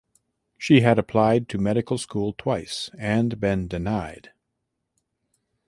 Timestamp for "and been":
2.97-3.67